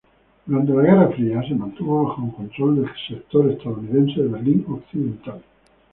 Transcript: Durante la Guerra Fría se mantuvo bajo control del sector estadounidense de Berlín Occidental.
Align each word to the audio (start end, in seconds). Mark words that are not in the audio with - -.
Durante 0.47 0.73
la 0.73 0.81
Guerra 0.81 1.09
Fría 1.11 1.43
se 1.47 1.53
mantuvo 1.53 2.05
bajo 2.07 2.33
control 2.33 2.77
del 2.77 2.89
sector 3.07 3.51
estadounidense 3.51 4.23
de 4.23 4.29
Berlín 4.29 4.65
Occidental. 4.67 5.43